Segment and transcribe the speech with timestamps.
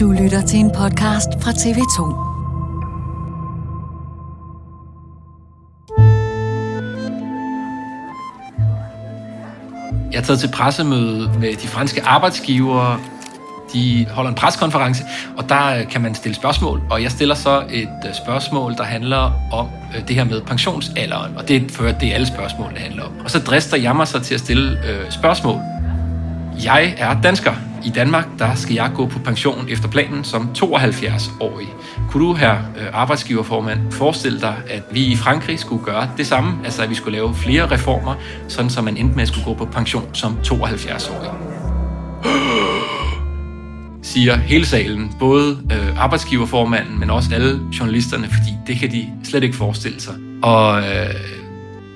[0.00, 1.98] Du lytter til en podcast fra TV2.
[10.12, 13.00] Jeg er taget til pressemøde med de franske arbejdsgivere.
[13.72, 15.04] De holder en preskonference,
[15.36, 16.82] og der øh, kan man stille spørgsmål.
[16.90, 21.36] Og jeg stiller så et øh, spørgsmål, der handler om øh, det her med pensionsalderen.
[21.36, 23.12] Og det er det er alle spørgsmål, det handler om.
[23.24, 25.60] Og så drister jeg mig så til at stille øh, spørgsmål.
[26.64, 27.52] Jeg er dansker.
[27.84, 31.68] I Danmark, der skal jeg gå på pension efter planen som 72-årig.
[32.10, 36.64] Kunne du her, øh, arbejdsgiverformand, forestille dig, at vi i Frankrig skulle gøre det samme?
[36.64, 38.14] Altså, at vi skulle lave flere reformer,
[38.48, 41.30] sådan så man endte med at skulle gå på pension som 72-årig?
[44.02, 49.44] siger hele salen, både øh, arbejdsgiverformanden, men også alle journalisterne, fordi det kan de slet
[49.44, 50.14] ikke forestille sig.
[50.42, 51.39] Og øh,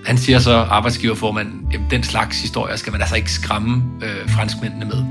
[0.07, 4.85] han siger så, arbejdsgiverformanden, jamen den slags historier skal man altså ikke skræmme øh, franskmændene
[4.85, 5.05] med.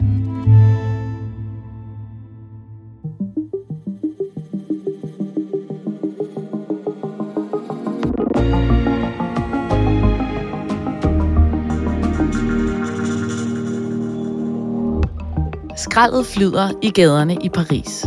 [15.77, 18.05] Skraldet flyder i gaderne i Paris,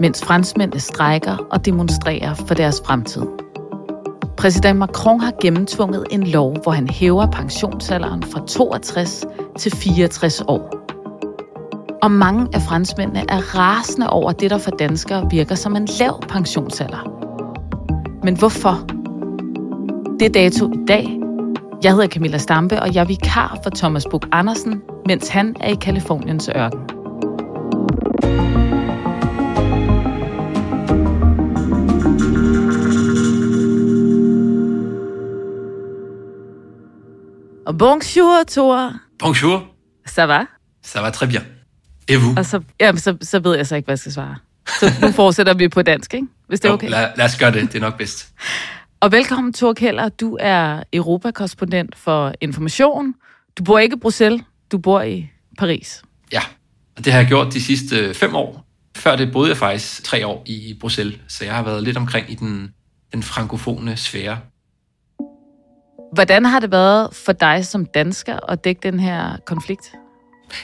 [0.00, 3.41] mens franskmændene strækker og demonstrerer for deres fremtid.
[4.42, 9.24] Præsident Macron har gennemtvunget en lov, hvor han hæver pensionsalderen fra 62
[9.58, 10.86] til 64 år.
[12.02, 16.20] Og mange af franskmændene er rasende over det, der for danskere virker som en lav
[16.28, 17.08] pensionsalder.
[18.24, 18.86] Men hvorfor?
[20.20, 21.20] Det er dato i dag.
[21.82, 25.68] Jeg hedder Camilla Stampe, og jeg er vikar for Thomas Bug Andersen, mens han er
[25.68, 27.01] i Kaliforniens ørken.
[37.66, 38.92] Bonjour, Thor.
[39.18, 39.62] Bonjour.
[40.04, 40.46] Ça va?
[40.82, 41.44] Ça va très bien.
[42.08, 42.34] Et vous?
[42.36, 44.36] Og så, ja, så, så ved jeg så ikke, hvad jeg skal svare.
[44.80, 46.26] Så nu fortsætter vi på dansk, ikke?
[46.48, 46.86] Hvis det er okay.
[46.86, 47.62] Jo, lad, lad os gøre det.
[47.62, 48.32] Det er nok bedst.
[49.00, 50.08] Og velkommen, Thor Keller.
[50.08, 53.14] Du er Europakorrespondent for Information.
[53.58, 56.02] Du bor ikke i Bruxelles, du bor i Paris.
[56.32, 56.42] Ja,
[56.96, 58.66] og det har jeg gjort de sidste fem år.
[58.96, 62.30] Før det boede jeg faktisk tre år i Bruxelles, så jeg har været lidt omkring
[62.30, 62.70] i den,
[63.12, 64.38] den frankofone sfære.
[66.12, 69.92] Hvordan har det været for dig som dansker at dække den her konflikt?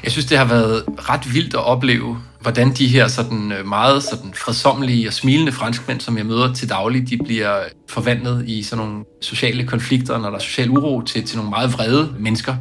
[0.04, 4.02] Jeg synes, det har været ret vildt at opleve, hvordan de her sådan øh, meget
[4.02, 8.84] sådan fredsomlige og smilende franskmænd, som jeg møder til daglig, de bliver forvandlet i sådan
[8.84, 12.56] nogle sociale konflikter, når der er social uro, til, til nogle meget vrede mennesker.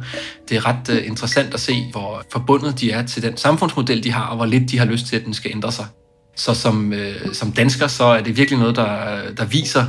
[0.48, 4.12] Det er ret uh, interessant at se, hvor forbundet de er til den samfundsmodel, de
[4.12, 5.86] har, og hvor lidt de har lyst til, at den skal ændre sig.
[6.36, 9.84] Så som, øh, som dansker, så er det virkelig noget, der, der viser,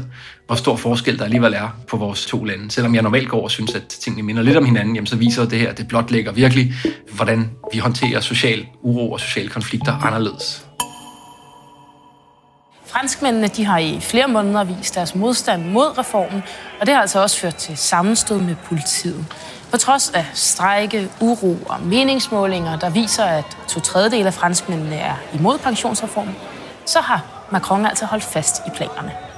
[0.49, 2.71] hvor stor forskel der alligevel er på vores to lande.
[2.71, 5.45] Selvom jeg normalt går og synes, at tingene minder lidt om hinanden, jamen, så viser
[5.45, 6.73] det her, at det blotlægger virkelig,
[7.11, 10.65] hvordan vi håndterer social uro og sociale konflikter anderledes.
[12.85, 16.43] Franskmændene de har i flere måneder vist deres modstand mod reformen,
[16.79, 19.25] og det har altså også ført til sammenstød med politiet.
[19.71, 25.15] På trods af strejke, uro og meningsmålinger, der viser, at to tredjedel af franskmændene er
[25.33, 26.35] imod pensionsreformen,
[26.85, 29.28] så har Macron altså holdt fast i planerne.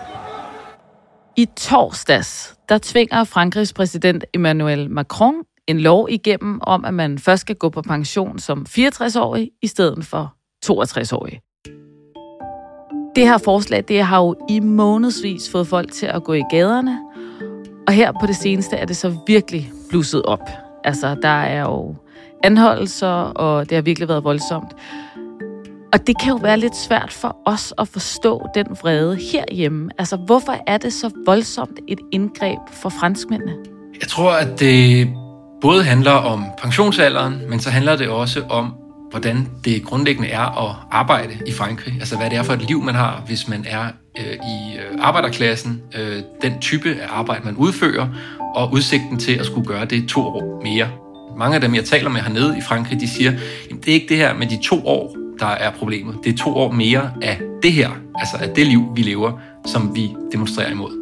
[1.42, 5.34] I torsdags, der tvinger Frankrigs præsident Emmanuel Macron
[5.68, 10.06] en lov igennem om, at man først skal gå på pension som 64-årig i stedet
[10.06, 10.36] for
[10.66, 11.40] 62-årig.
[13.16, 17.00] Det her forslag, det har jo i månedsvis fået folk til at gå i gaderne,
[17.88, 20.50] og her på det seneste er det så virkelig blusset op.
[20.84, 21.96] Altså, der er jo
[22.44, 24.76] anholdelser, og det har virkelig været voldsomt.
[25.94, 29.90] Og det kan jo være lidt svært for os at forstå den vrede herhjemme.
[29.98, 33.54] Altså, hvorfor er det så voldsomt et indgreb for franskmændene?
[34.02, 35.08] Jeg tror, at det
[35.62, 38.74] både handler om pensionsalderen, men så handler det også om,
[39.10, 41.94] hvordan det grundlæggende er at arbejde i Frankrig.
[42.00, 43.86] Altså, hvad det er for et liv, man har, hvis man er
[44.20, 48.08] øh, i øh, arbejderklassen, øh, den type af arbejde, man udfører,
[48.56, 50.90] og udsigten til at skulle gøre det to år mere.
[51.38, 54.10] Mange af dem, jeg taler med hernede i Frankrig, de siger, at det er ikke
[54.10, 56.18] det her med de to år, der er problemet.
[56.24, 59.96] Det er to år mere af det her, altså af det liv, vi lever, som
[59.96, 61.02] vi demonstrerer imod.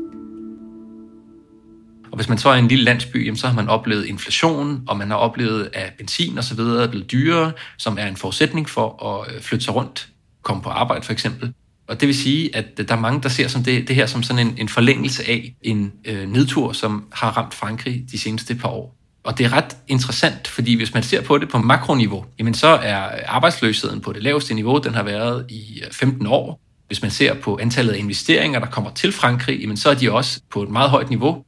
[2.11, 4.83] Og hvis man så er i en lille landsby, jamen, så har man oplevet inflation,
[4.87, 8.15] og man har oplevet, at benzin og så videre er blevet dyrere, som er en
[8.15, 10.09] forudsætning for at øh, flytte sig rundt,
[10.43, 11.53] komme på arbejde for eksempel.
[11.87, 14.05] Og det vil sige, at øh, der er mange, der ser som det, det her
[14.05, 18.55] som sådan en, en forlængelse af en øh, nedtur, som har ramt Frankrig de seneste
[18.55, 18.98] par år.
[19.23, 22.67] Og det er ret interessant, fordi hvis man ser på det på makroniveau, jamen så
[22.67, 26.61] er arbejdsløsheden på det laveste niveau, den har været i øh, 15 år.
[26.87, 30.11] Hvis man ser på antallet af investeringer, der kommer til Frankrig, jamen så er de
[30.11, 31.43] også på et meget højt niveau.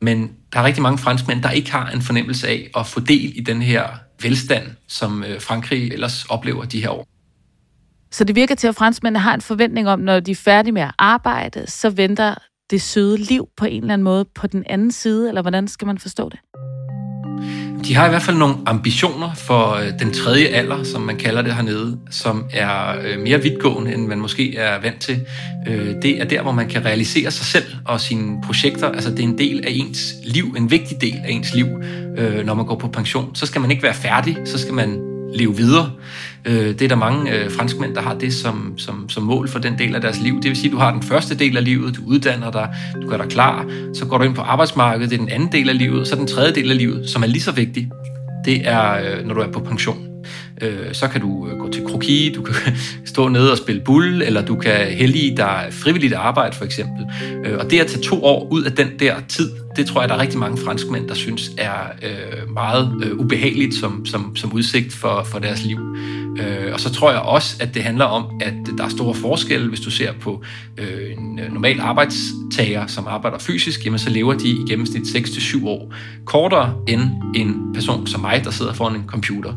[0.00, 3.38] Men der er rigtig mange franskmænd, der ikke har en fornemmelse af at få del
[3.38, 3.88] i den her
[4.22, 7.06] velstand, som øh, Frankrig ellers oplever de her år.
[8.10, 10.82] Så det virker til, at franskmændene har en forventning om, når de er færdige med
[10.82, 12.34] at arbejde, så venter
[12.70, 15.86] det søde liv på en eller anden måde på den anden side, eller hvordan skal
[15.86, 16.38] man forstå det?
[17.88, 21.42] De har i hvert fald nogle ambitioner for øh, den tredje alder, som man kalder
[21.42, 25.20] det hernede, som er øh, mere vidtgående, end man måske er vant til.
[25.68, 28.88] Øh, det er der, hvor man kan realisere sig selv og sine projekter.
[28.88, 31.66] Altså det er en del af ens liv, en vigtig del af ens liv,
[32.44, 33.34] når man går på pension.
[33.34, 35.90] Så skal man ikke være færdig, så skal man leve videre.
[36.44, 39.58] Øh, det er der mange øh, franskmænd, der har det som, som, som mål for
[39.58, 40.34] den del af deres liv.
[40.42, 42.68] Det vil sige, at du har den første del af livet, du uddanner dig,
[43.02, 45.68] du gør dig klar, så går du ind på arbejdsmarkedet, det er den anden del
[45.68, 47.90] af livet, så den tredje del af livet, som er lige så vigtig,
[48.44, 50.06] det er, øh, når du er på pension.
[50.62, 52.54] Øh, så kan du øh, gå til kroki, du kan
[53.04, 57.06] stå nede og spille bull, eller du kan hellige dig frivilligt arbejde for eksempel.
[57.44, 60.08] Øh, og det at tage to år ud af den der tid, det tror jeg,
[60.08, 64.52] der er rigtig mange franskmænd, der synes er øh, meget øh, ubehageligt som, som, som
[64.52, 65.78] udsigt for, for deres liv.
[66.38, 69.68] Øh, og så tror jeg også, at det handler om, at der er store forskelle,
[69.68, 70.42] hvis du ser på
[70.78, 75.66] øh, en øh, normal arbejdstager, som arbejder fysisk, jamen så lever de i gennemsnit 6-7
[75.66, 75.94] år
[76.24, 77.00] kortere end
[77.34, 79.52] en person som mig, der sidder foran en computer.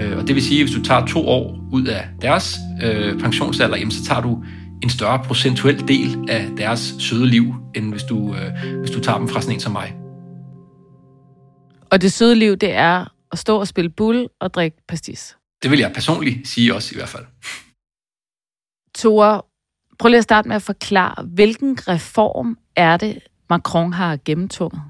[0.00, 3.20] Øh, og det vil sige, at hvis du tager to år ud af deres øh,
[3.20, 4.44] pensionsalder, jamen så tager du
[4.84, 9.18] en større procentuel del af deres søde liv, end hvis du, øh, hvis du tager
[9.18, 9.96] dem fra sådan en som mig.
[11.90, 15.36] Og det søde liv, det er at stå og spille bull og drikke pastis.
[15.62, 17.24] Det vil jeg personligt sige også i hvert fald.
[18.94, 19.42] Tore,
[19.98, 23.18] prøv lige at starte med at forklare, hvilken reform er det,
[23.50, 24.82] Macron har gennemtvunget?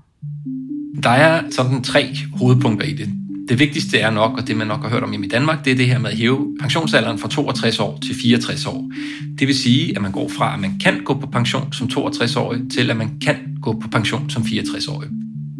[1.02, 3.23] Der er sådan tre hovedpunkter i det.
[3.48, 5.76] Det vigtigste er nok, og det man nok har hørt om i Danmark, det er
[5.76, 8.90] det her med at hæve pensionsalderen fra 62 år til 64 år.
[9.38, 12.60] Det vil sige, at man går fra, at man kan gå på pension som 62-årig,
[12.74, 15.08] til at man kan gå på pension som 64-årig.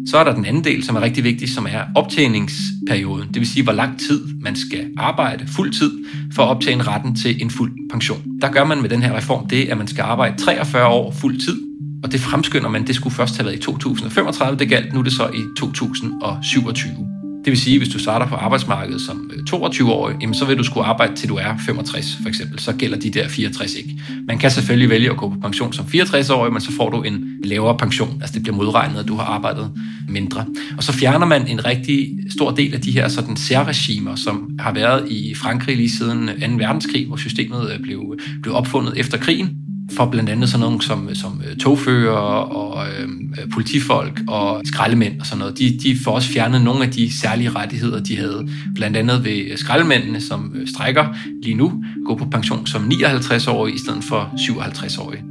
[0.07, 3.27] Så er der den anden del, som er rigtig vigtig, som er optjeningsperioden.
[3.27, 5.91] Det vil sige, hvor lang tid man skal arbejde fuld tid
[6.33, 8.21] for at optjene retten til en fuld pension.
[8.41, 11.39] Der gør man med den her reform det, at man skal arbejde 43 år fuld
[11.39, 11.61] tid,
[12.03, 15.03] og det fremskynder man, det skulle først have været i 2035, det galt, nu er
[15.03, 17.14] det så i 2027.
[17.45, 20.57] Det vil sige, at hvis du starter på arbejdsmarkedet som øh, 22-årig, jamen, så vil
[20.57, 22.59] du skulle arbejde til du er 65 for eksempel.
[22.59, 24.01] Så gælder de der 64 ikke.
[24.27, 27.39] Man kan selvfølgelig vælge at gå på pension som 64-årig, men så får du en
[27.43, 28.17] lavere pension.
[28.21, 29.71] Altså det bliver modregnet, at du har arbejdet
[30.09, 30.45] mindre.
[30.77, 34.73] Og så fjerner man en rigtig stor del af de her sådan særregimer, som har
[34.73, 36.33] været i Frankrig lige siden 2.
[36.57, 41.15] verdenskrig, hvor systemet øh, blev, blev opfundet efter krigen for blandt andet sådan nogle som,
[41.15, 45.57] som øh, togfører og øhm, øh, politifolk og skraldemænd og sådan noget.
[45.57, 48.49] De, de får også fjernet nogle af de særlige rettigheder, de havde.
[48.75, 51.07] Blandt andet ved øh, skraldemændene, som øh, strækker
[51.43, 55.23] lige nu, gå på pension som 59-årige i stedet for 57-årige.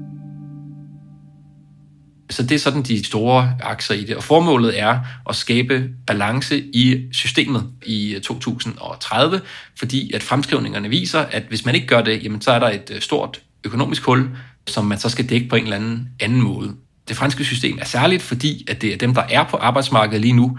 [2.30, 4.16] Så det er sådan de store akser i det.
[4.16, 9.40] Og formålet er at skabe balance i systemet i 2030,
[9.78, 12.98] fordi at fremskrivningerne viser, at hvis man ikke gør det, jamen så er der et
[13.00, 14.30] stort økonomisk hul,
[14.68, 16.74] som man så skal dække på en eller anden anden måde.
[17.08, 20.32] Det franske system er særligt, fordi at det er dem, der er på arbejdsmarkedet lige
[20.32, 20.58] nu,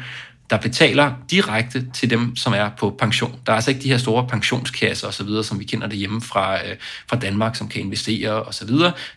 [0.50, 3.40] der betaler direkte til dem, som er på pension.
[3.46, 6.56] Der er altså ikke de her store pensionskasser osv., som vi kender det hjemme fra,
[6.56, 6.76] øh,
[7.10, 8.70] fra Danmark, som kan investere osv.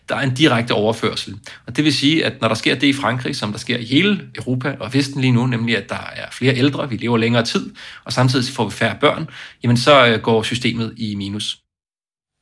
[0.09, 1.39] Der er en direkte overførsel.
[1.67, 3.85] Og det vil sige, at når der sker det i Frankrig, som der sker i
[3.85, 7.45] hele Europa og Vesten lige nu, nemlig at der er flere ældre, vi lever længere
[7.45, 7.71] tid,
[8.05, 9.27] og samtidig får vi færre børn,
[9.63, 11.57] jamen så øh, går systemet i minus.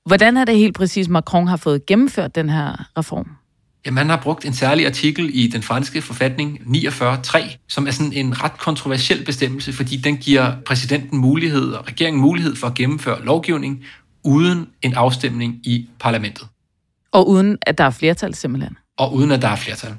[0.07, 3.27] Hvordan er det helt præcis, Macron har fået gennemført den her reform?
[3.85, 8.13] Ja, man har brugt en særlig artikel i den franske forfatning 49.3, som er sådan
[8.13, 13.25] en ret kontroversiel bestemmelse, fordi den giver præsidenten mulighed og regeringen mulighed for at gennemføre
[13.25, 13.83] lovgivning
[14.23, 16.47] uden en afstemning i parlamentet.
[17.11, 18.77] Og uden at der er flertal simpelthen?
[18.97, 19.93] Og uden at der er flertal.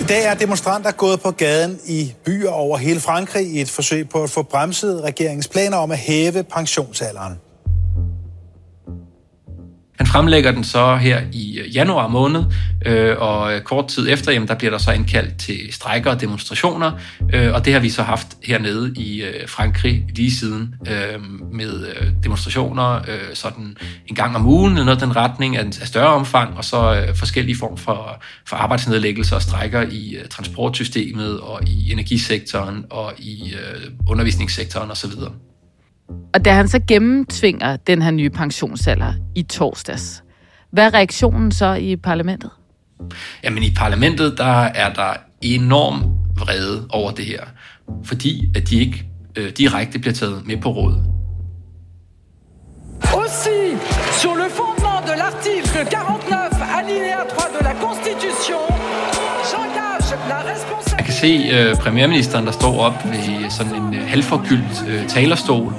[0.00, 4.08] I dag er demonstranter gået på gaden i byer over hele Frankrig i et forsøg
[4.08, 7.40] på at få bremset regeringens planer om at hæve pensionsalderen.
[10.00, 12.44] Han fremlægger den så her i øh, januar måned,
[12.86, 16.20] øh, og øh, kort tid efter, jamen, der bliver der så indkaldt til strejker og
[16.20, 16.92] demonstrationer,
[17.34, 21.86] øh, og det har vi så haft hernede i øh, Frankrig lige siden, øh, med
[21.86, 23.76] øh, demonstrationer øh, sådan
[24.06, 27.16] en gang om ugen, eller noget den retning af, af større omfang, og så øh,
[27.16, 33.54] forskellige former for, for arbejdsnedlæggelser og strejker i øh, transportsystemet og i energisektoren og i
[33.54, 35.12] øh, undervisningssektoren osv.
[36.34, 40.24] Og da han så gennemtvinger den her nye pensionsalder i torsdags,
[40.72, 42.50] hvad er reaktionen så i parlamentet?
[43.44, 45.12] Jamen i parlamentet, der er der
[45.42, 46.02] enorm
[46.38, 47.44] vrede over det her,
[48.04, 49.04] fordi at de ikke
[49.36, 50.94] øh, direkte bliver taget med på råd.
[53.14, 53.76] Aussi,
[61.20, 65.72] se øh, premierministeren, der står op ved sådan en øh, halvforgyldt øh, talerstol,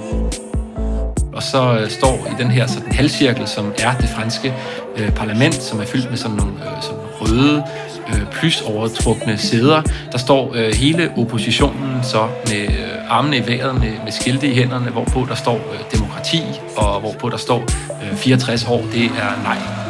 [1.34, 4.54] og så øh, står i den her sådan halvcirkel, som er det franske
[4.98, 7.64] øh, parlament, som er fyldt med sådan nogle øh, sådan røde,
[8.08, 9.82] øh, plysovertrukne sæder.
[10.12, 14.56] Der står øh, hele oppositionen så med øh, armene i vejret, med, med skilte i
[14.56, 16.42] hænderne, hvorpå der står øh, demokrati,
[16.78, 17.62] og hvorpå der står
[18.12, 19.81] øh, 64 år, det er nej.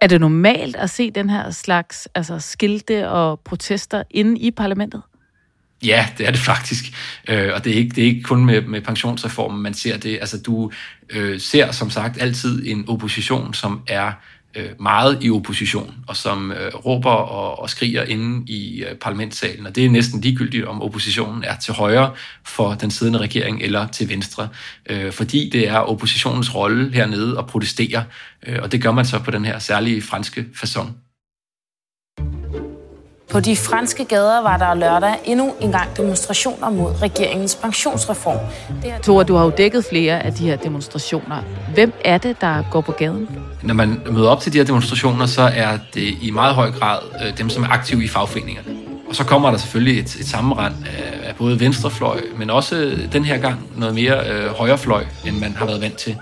[0.00, 5.02] Er det normalt at se den her slags altså skilte og protester inde i parlamentet?
[5.84, 6.84] Ja, det er det faktisk.
[7.28, 10.18] Øh, og det er ikke, det er ikke kun med, med pensionsreformen, man ser det.
[10.20, 10.70] Altså, du
[11.10, 14.12] øh, ser som sagt altid en opposition, som er
[14.56, 19.66] øh, meget i opposition, og som øh, råber og, og skriger inde i øh, parlamentssalen.
[19.66, 22.12] Og det er næsten ligegyldigt, om oppositionen er til højre
[22.44, 24.48] for den siddende regering eller til venstre.
[24.90, 28.04] Øh, fordi det er oppositionens rolle hernede at protestere,
[28.46, 31.05] øh, og det gør man så på den her særlige franske façon.
[33.30, 38.38] På de franske gader var der lørdag endnu en gang demonstrationer mod regeringens pensionsreform.
[38.82, 38.98] Det er...
[38.98, 41.42] Tore, du har jo dækket flere af de her demonstrationer.
[41.74, 43.28] Hvem er det, der går på gaden?
[43.62, 46.98] Når man møder op til de her demonstrationer, så er det i meget høj grad
[47.26, 48.68] øh, dem, som er aktive i fagforeningerne.
[49.08, 53.24] Og så kommer der selvfølgelig et, et sammenrend af, af både venstrefløj, men også den
[53.24, 56.16] her gang noget mere øh, højrefløj, end man har været vant til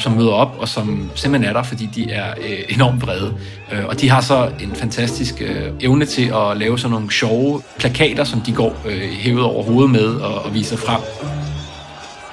[0.00, 3.34] som møder op, og som simpelthen er der, fordi de er øh, enormt brede.
[3.72, 7.62] Øh, og de har så en fantastisk øh, evne til at lave sådan nogle sjove
[7.78, 11.00] plakater, som de går øh, hævet over hovedet med og, og viser frem.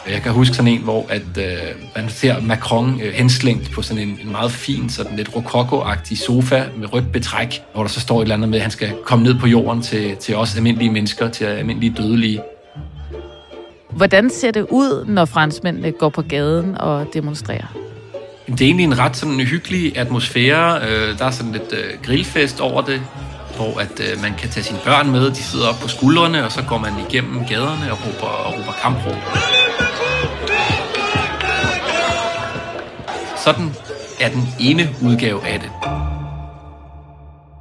[0.10, 1.53] Jeg kan huske sådan en, hvor at, øh,
[1.95, 6.63] man ser Macron øh, henslængt på sådan en, en meget fin, sådan lidt rokokoagtig sofa
[6.77, 9.24] med rødt betræk, hvor der så står et eller andet med, at han skal komme
[9.24, 12.41] ned på jorden til, til os almindelige mennesker, til almindelige dødelige.
[13.95, 17.67] Hvordan ser det ud, når franskmændene går på gaden og demonstrerer?
[18.47, 20.81] Det er egentlig en ret sådan hyggelig atmosfære.
[20.81, 23.01] Øh, der er sådan lidt øh, grillfest over det,
[23.55, 25.29] hvor at øh, man kan tage sine børn med.
[25.29, 28.71] De sidder op på skuldrene, og så går man igennem gaderne og råber, og råber
[28.81, 29.21] kampråb.
[33.45, 33.69] Sådan
[34.19, 35.69] er den ene udgave af det.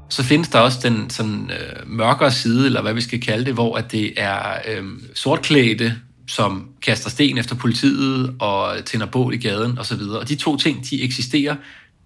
[0.08, 3.54] Så findes der også den sådan, øh, mørkere side, eller hvad vi skal kalde det,
[3.54, 4.38] hvor at det er
[4.68, 5.94] øh, sortklædte
[6.28, 10.00] som kaster sten efter politiet og tænder bål i gaden osv.
[10.00, 11.56] Og de to ting, de eksisterer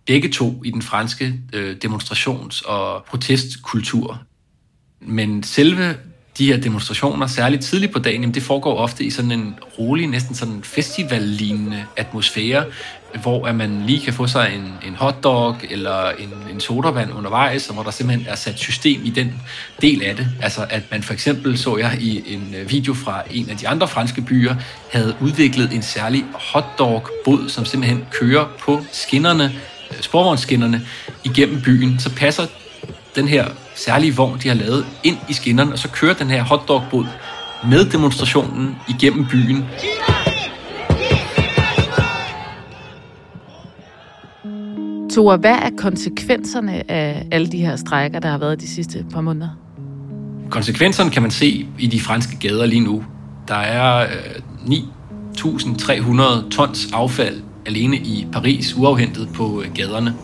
[0.06, 4.22] begge to i den franske øh, demonstrations- og protestkultur.
[5.00, 5.96] Men selve
[6.38, 10.06] de her demonstrationer, særligt tidligt på dagen, jamen det foregår ofte i sådan en rolig,
[10.06, 12.64] næsten sådan festivallignende atmosfære,
[13.22, 17.68] hvor at man lige kan få sig en, en hotdog eller en, en sodavand undervejs,
[17.68, 19.34] og hvor der simpelthen er sat system i den
[19.80, 20.28] del af det.
[20.42, 23.68] Altså at man for eksempel, så jeg i en øh, video fra en af de
[23.68, 24.54] andre franske byer,
[24.92, 29.44] havde udviklet en særlig hotdog-båd, som simpelthen kører på skinnerne,
[29.90, 30.86] øh, sporvognsskinnerne
[31.24, 31.98] igennem byen.
[31.98, 32.46] Så passer
[33.14, 36.42] den her særlige vogn, de har lavet, ind i skinnerne, og så kører den her
[36.42, 37.06] hotdog-båd
[37.70, 39.64] med demonstrationen igennem byen.
[45.10, 49.20] Tore, hvad er konsekvenserne af alle de her strækker, der har været de sidste par
[49.20, 49.48] måneder?
[50.50, 53.04] Konsekvenserne kan man se i de franske gader lige nu.
[53.48, 54.74] Der er øh,
[55.36, 60.14] 9.300 tons affald alene i Paris, uafhentet på øh, gaderne.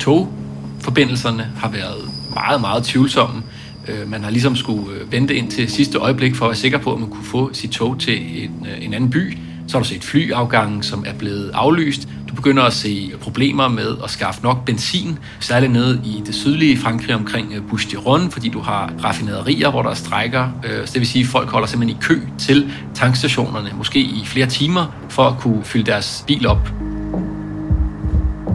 [0.00, 3.42] Togforbindelserne har været meget, meget tvivlsomme.
[3.88, 6.78] Øh, man har ligesom skulle øh, vente ind til sidste øjeblik for at være sikker
[6.78, 9.38] på, at man kunne få sit tog til en, øh, en anden by.
[9.68, 12.08] Så har du set flyafgangen, som er blevet aflyst.
[12.28, 16.76] Du begynder at se problemer med at skaffe nok benzin, særligt nede i det sydlige
[16.76, 20.48] Frankrig omkring øh, bouches de rhône fordi du har raffinaderier, hvor der er strækker.
[20.84, 24.46] Så det vil sige, at folk holder simpelthen i kø til tankstationerne, måske i flere
[24.46, 26.93] timer, for at kunne fylde deres bil op.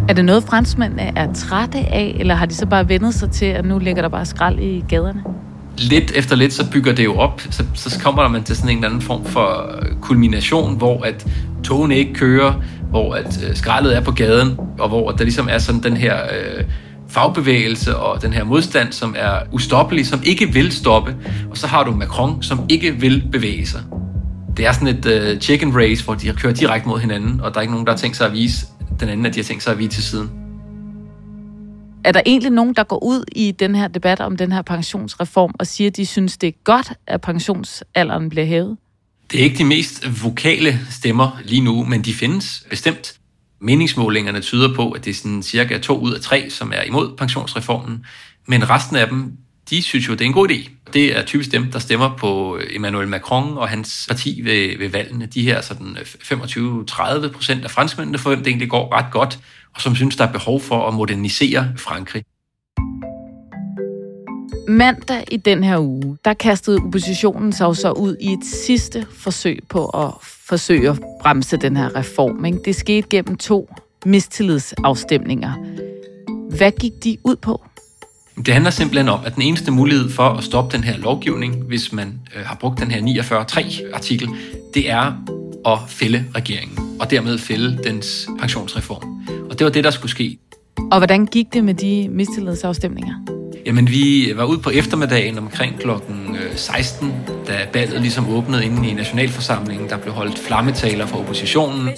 [0.09, 3.45] Er det noget, franskmændene er trætte af, eller har de så bare vendet sig til,
[3.45, 5.23] at nu ligger der bare skrald i gaderne?
[5.77, 7.41] Lidt efter lidt, så bygger det jo op.
[7.51, 11.27] Så, så kommer man til sådan en eller anden form for kulmination, hvor at
[11.63, 12.53] togene ikke kører,
[12.89, 16.15] hvor at øh, skraldet er på gaden, og hvor der ligesom er sådan den her
[16.15, 16.63] øh,
[17.09, 21.15] fagbevægelse og den her modstand, som er ustoppelig, som ikke vil stoppe.
[21.51, 23.81] Og så har du Macron, som ikke vil bevæge sig.
[24.57, 27.53] Det er sådan et øh, uh, chicken race, hvor de kører direkte mod hinanden, og
[27.53, 28.65] der er ikke nogen, der har tænkt sig at vise,
[28.99, 30.29] den anden, at de har tænkt sig at vige til siden.
[32.03, 35.53] Er der egentlig nogen, der går ud i den her debat om den her pensionsreform
[35.59, 38.77] og siger, at de synes, det er godt, at pensionsalderen bliver hævet?
[39.31, 43.19] Det er ikke de mest vokale stemmer lige nu, men de findes bestemt.
[43.61, 47.17] Meningsmålingerne tyder på, at det er sådan cirka to ud af tre, som er imod
[47.17, 48.05] pensionsreformen,
[48.47, 49.33] men resten af dem,
[49.69, 50.69] de synes jo, det er en god idé.
[50.93, 55.25] Det er typisk dem, der stemmer på Emmanuel Macron og hans parti ved, ved valgene.
[55.25, 59.39] De her sådan øh, 25-30 procent af franskmændene, for hvem det egentlig går ret godt,
[59.75, 62.23] og som synes, der er behov for at modernisere Frankrig.
[64.67, 69.59] Mandag i den her uge, der kastede oppositionen sig så ud i et sidste forsøg
[69.69, 72.45] på at forsøge at bremse den her reform.
[72.45, 72.59] Ikke?
[72.65, 73.73] Det skete gennem to
[74.05, 75.53] mistillidsafstemninger.
[76.57, 77.68] Hvad gik de ud på?
[78.45, 81.93] Det handler simpelthen om, at den eneste mulighed for at stoppe den her lovgivning, hvis
[81.93, 84.29] man øh, har brugt den her 49.3-artikel,
[84.73, 85.13] det er
[85.65, 89.27] at fælde regeringen, og dermed fælde dens pensionsreform.
[89.49, 90.37] Og det var det, der skulle ske.
[90.91, 93.38] Og hvordan gik det med de mistillidsafstemninger?
[93.65, 97.13] Jamen, vi var ude på eftermiddagen omkring klokken øh, 16,
[97.47, 99.89] da ballet ligesom åbnede inde i Nationalforsamlingen.
[99.89, 101.89] Der blev holdt flammetaler fra oppositionen.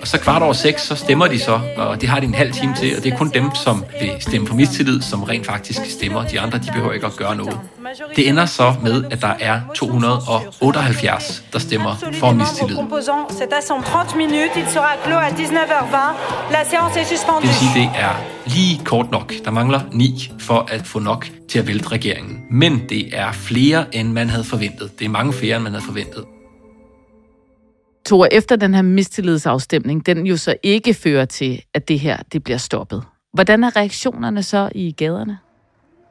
[0.00, 2.52] Og så kvart over seks, så stemmer de så, og det har de en halv
[2.52, 5.80] time til, og det er kun dem, som vil stemme på mistillid, som rent faktisk
[5.90, 6.24] stemmer.
[6.24, 7.58] De andre, de behøver ikke at gøre noget.
[8.16, 12.76] Det ender så med, at der er 278, der stemmer for mistillid.
[12.76, 12.84] Det
[17.42, 19.32] vil sige, det er lige kort nok.
[19.44, 22.40] Der mangler ni for at få nok til at vælte regeringen.
[22.50, 24.98] Men det er flere, end man havde forventet.
[24.98, 26.24] Det er mange flere, end man havde forventet.
[28.06, 32.44] Tore, efter den her mistillidsafstemning, den jo så ikke fører til, at det her det
[32.44, 33.02] bliver stoppet.
[33.34, 35.38] Hvordan er reaktionerne så i gaderne?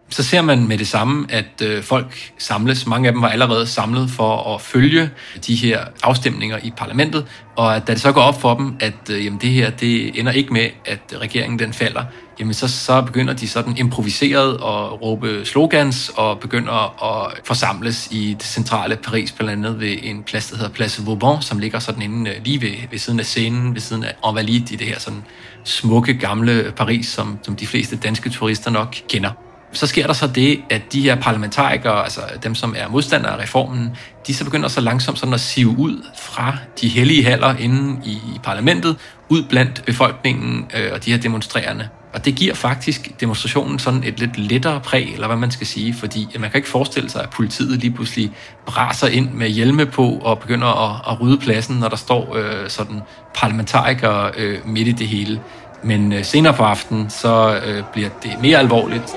[0.10, 2.88] Så ser man med det samme, at øh, folk samles.
[2.88, 5.10] Mange af dem var allerede samlet for at følge
[5.48, 9.26] de her afstemninger i parlamentet, og da det så går op for dem, at øh,
[9.26, 12.04] jamen, det her det ender ikke med, at regeringen den falder,
[12.40, 18.34] jamen så, så begynder de sådan improviseret at råbe slogans og begynder at forsamles i
[18.34, 22.02] det centrale Paris, blandt andet ved en plads, der hedder Place Vauban, som ligger sådan
[22.02, 25.00] inde øh, lige ved, ved siden af scenen, ved siden af Invalides i det her
[25.00, 25.24] sådan
[25.64, 30.28] smukke gamle Paris, som, som de fleste danske turister nok kender så sker der så
[30.28, 34.68] det, at de her parlamentarikere, altså dem, som er modstandere af reformen, de så begynder
[34.68, 38.96] så langsomt sådan at sive ud fra de hellige haller inde i, i parlamentet,
[39.30, 41.90] ud blandt befolkningen øh, og de her demonstrerende.
[42.14, 45.94] Og det giver faktisk demonstrationen sådan et lidt lettere præg, eller hvad man skal sige,
[45.94, 48.32] fordi man kan ikke forestille sig, at politiet lige pludselig
[48.66, 52.70] braser ind med hjelme på og begynder at, at rydde pladsen, når der står øh,
[52.70, 53.02] sådan
[53.36, 55.42] parlamentarikere øh, midt i det hele.
[55.84, 59.16] Men øh, senere på aftenen, så øh, bliver det mere alvorligt.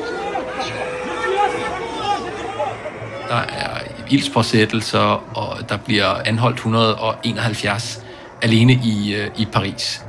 [3.30, 8.04] Der er ildspåsættelser, og der bliver anholdt 171
[8.42, 10.04] alene i, øh, i Paris.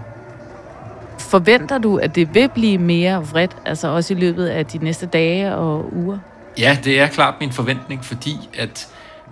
[1.19, 5.05] Forventer du, at det vil blive mere vredt, altså også i løbet af de næste
[5.05, 6.17] dage og uger?
[6.60, 8.88] Ja, det er klart min forventning, fordi at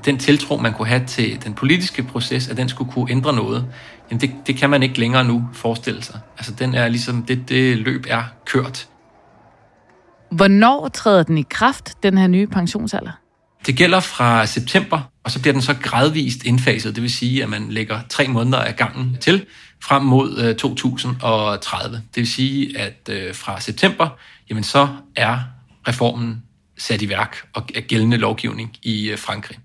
[0.05, 3.65] den tiltro, man kunne have til den politiske proces, at den skulle kunne ændre noget,
[4.11, 6.19] jamen det, det kan man ikke længere nu forestille sig.
[6.37, 8.87] Altså den er ligesom, det, det løb er kørt.
[10.31, 13.11] Hvornår træder den i kraft, den her nye pensionsalder?
[13.65, 16.95] Det gælder fra september, og så bliver den så gradvist indfaset.
[16.95, 19.45] Det vil sige, at man lægger tre måneder af gangen til
[19.83, 21.95] frem mod øh, 2030.
[21.95, 24.09] Det vil sige, at øh, fra september,
[24.49, 25.39] jamen så er
[25.87, 26.43] reformen
[26.77, 29.59] sat i værk og er gældende lovgivning i øh, Frankrig.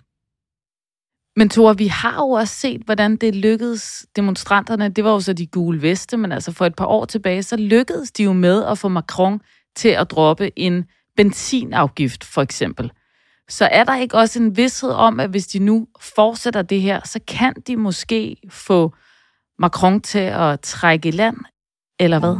[1.36, 4.88] Men Thor, vi har jo også set, hvordan det lykkedes demonstranterne.
[4.88, 7.56] Det var jo så de gule veste, men altså for et par år tilbage, så
[7.56, 9.40] lykkedes de jo med at få Macron
[9.76, 10.84] til at droppe en
[11.16, 12.90] benzinafgift, for eksempel.
[13.48, 17.00] Så er der ikke også en vidshed om, at hvis de nu fortsætter det her,
[17.04, 18.94] så kan de måske få
[19.58, 21.36] Macron til at trække i land,
[22.00, 22.36] eller hvad?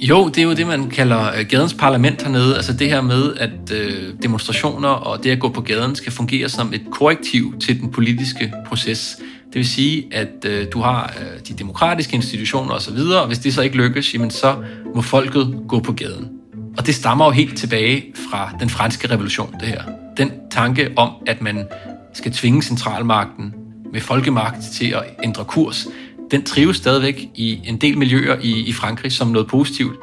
[0.00, 2.56] Jo, det er jo det, man kalder øh, gadens parlament hernede.
[2.56, 6.48] Altså det her med, at øh, demonstrationer og det at gå på gaden skal fungere
[6.48, 9.16] som et korrektiv til den politiske proces.
[9.46, 13.54] Det vil sige, at øh, du har øh, de demokratiske institutioner osv., og hvis det
[13.54, 14.64] så ikke lykkes, jamen så
[14.94, 16.37] må folket gå på gaden.
[16.78, 19.82] Og det stammer jo helt tilbage fra den franske revolution, det her.
[20.16, 21.68] Den tanke om, at man
[22.14, 23.54] skal tvinge centralmagten
[23.92, 25.86] med folkemagt til at ændre kurs,
[26.30, 29.96] den trives stadigvæk i en del miljøer i, i Frankrig som noget positivt.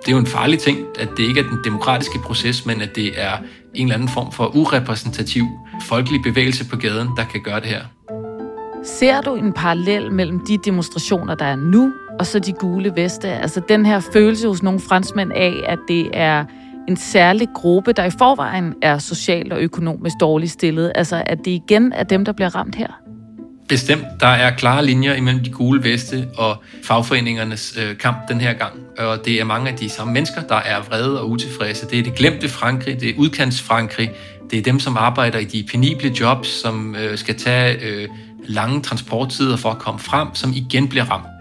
[0.00, 2.96] Det er jo en farlig ting, at det ikke er den demokratiske proces, men at
[2.96, 3.36] det er
[3.74, 5.44] en eller anden form for urepræsentativ
[5.88, 7.82] folkelig bevægelse på gaden, der kan gøre det her.
[8.84, 13.28] Ser du en parallel mellem de demonstrationer, der er nu, og så de gule veste?
[13.28, 16.44] Altså den her følelse hos nogle franskmænd af, at det er
[16.88, 20.92] en særlig gruppe, der i forvejen er socialt og økonomisk dårligt stillet.
[20.94, 22.88] Altså at det igen er dem, der bliver ramt her?
[23.68, 24.04] Bestemt.
[24.20, 28.72] Der er klare linjer imellem de gule veste og fagforeningernes øh, kamp den her gang.
[28.98, 31.86] Og det er mange af de samme mennesker, der er vrede og utilfredse.
[31.90, 34.10] Det er det glemte Frankrig, det er udkants Frankrig,
[34.50, 38.08] det er dem, som arbejder i de penible jobs, som øh, skal tage øh,
[38.44, 41.31] lange transporttider for at komme frem, som igen bliver ramt.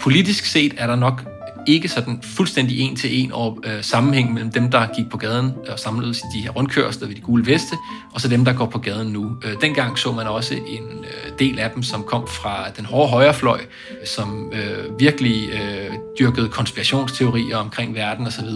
[0.00, 1.24] Politisk set er der nok
[1.68, 5.52] ikke sådan fuldstændig en til en over, øh, sammenhæng mellem dem, der gik på gaden
[5.68, 7.76] og samledes i de her rundkørsler ved de gule veste,
[8.14, 9.36] og så dem, der går på gaden nu.
[9.44, 13.08] Øh, dengang så man også en øh, del af dem, som kom fra den hårde
[13.08, 13.60] højrefløj,
[14.04, 18.48] som øh, virkelig øh, dyrkede konspirationsteorier omkring verden osv.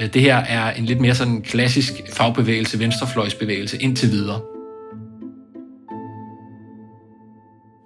[0.00, 4.51] Øh, det her er en lidt mere sådan klassisk fagbevægelse, venstrefløjsbevægelse indtil videre.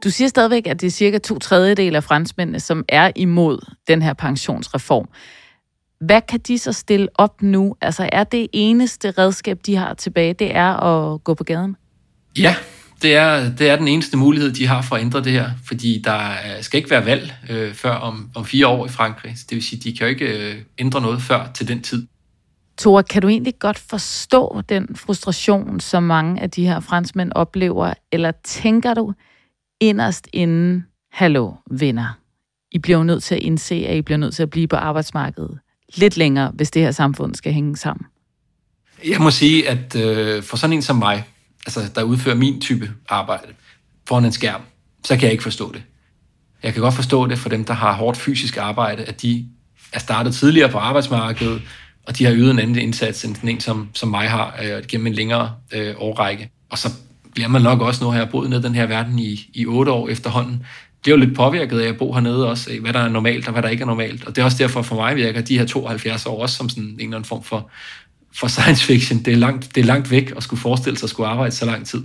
[0.07, 4.03] Du siger stadigvæk, at det er cirka to tredjedel af franskmændene, som er imod den
[4.03, 5.09] her pensionsreform.
[6.01, 7.77] Hvad kan de så stille op nu?
[7.81, 11.77] Altså er det eneste redskab, de har tilbage, det er at gå på gaden?
[12.39, 12.55] Ja,
[13.03, 16.03] det er, det er den eneste mulighed, de har for at ændre det her, fordi
[16.05, 19.31] der skal ikke være valg øh, før om, om fire år i Frankrig.
[19.31, 22.07] Det vil sige, de kan jo ikke øh, ændre noget før til den tid.
[22.79, 27.95] Tor, kan du egentlig godt forstå den frustration, som mange af de her franskmænd oplever,
[28.13, 29.15] eller tænker du,
[29.81, 32.19] inderst inden, hallo venner,
[32.73, 35.59] I bliver nødt til at indse, at I bliver nødt til at blive på arbejdsmarkedet
[35.95, 38.07] lidt længere, hvis det her samfund skal hænge sammen?
[39.09, 41.25] Jeg må sige, at øh, for sådan en som mig,
[41.67, 43.53] altså der udfører min type arbejde
[44.09, 44.61] foran en skærm,
[45.05, 45.83] så kan jeg ikke forstå det.
[46.63, 49.49] Jeg kan godt forstå det for dem, der har hårdt fysisk arbejde, at de
[49.93, 51.63] er startet tidligere på arbejdsmarkedet,
[52.07, 54.85] og de har ydet en anden indsats end den en, som, som mig har øh,
[54.89, 56.51] gennem en længere øh, årrække.
[56.71, 56.89] Og så
[57.37, 59.93] bliver man nok også, nu har jeg boet ned den her verden i, i otte
[59.93, 60.63] år efterhånden,
[61.03, 63.63] bliver jo lidt påvirket af at bo hernede også, hvad der er normalt og hvad
[63.63, 64.27] der ikke er normalt.
[64.27, 66.85] Og det er også derfor for mig virker de her 72 år også som sådan
[66.85, 67.71] en eller anden form for,
[68.37, 69.19] for science fiction.
[69.19, 71.67] Det er, langt, det er langt væk at skulle forestille sig at skulle arbejde så
[71.67, 72.03] lang tid.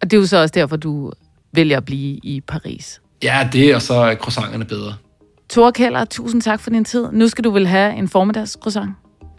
[0.00, 1.12] Og det er jo så også derfor, du
[1.52, 3.00] vælger at blive i Paris.
[3.22, 4.94] Ja, det, og så er croissanterne bedre.
[5.50, 7.06] Thor Keller, tusind tak for din tid.
[7.12, 8.90] Nu skal du vel have en formiddags croissant?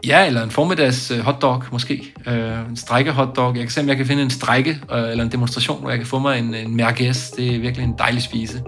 [0.06, 2.14] Ja, eller en formiddags øh, hotdog måske.
[2.26, 3.54] Øh, en strække hotdog.
[3.56, 5.98] Jeg kan se, om jeg kan finde en strække øh, eller en demonstration, hvor jeg
[5.98, 7.30] kan få mig en, en merguez.
[7.30, 8.62] Det er virkelig en dejlig spise.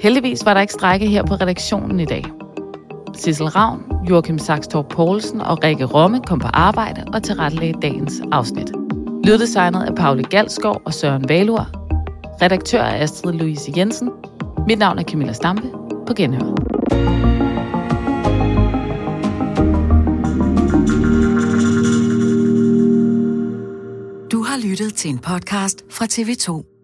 [0.00, 2.24] Heldigvis var der ikke strække her på redaktionen i dag.
[3.14, 8.72] Sissel Ravn, Joachim Saxtorp Poulsen og Rikke Romme kom på arbejde og tilrettelagde dagens afsnit.
[9.24, 11.66] Lyddesignet af Paule Galskov og Søren Valur.
[12.42, 14.10] Redaktør er Astrid Louise Jensen.
[14.68, 15.68] Mit navn er Camilla Stampe.
[16.06, 16.54] På genhør.
[17.38, 17.47] Du
[24.48, 26.77] har lyttet til en podcast fra TV2.